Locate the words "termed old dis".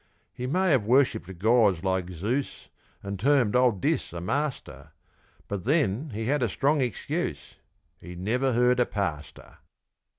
3.19-4.13